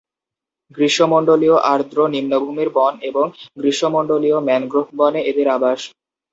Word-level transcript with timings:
গ্রীষ্মমন্ডলীয় 0.77 1.57
আর্দ্র 1.73 1.97
নিম্নভূমির 2.13 2.69
বন 2.75 2.93
এবং 3.09 3.25
গ্রীষ্মমন্ডলীয় 3.57 4.37
ম্যানগ্রোভ 4.47 4.87
বনে 4.99 5.21
এদের 5.29 5.47
আবাস। 5.49 5.79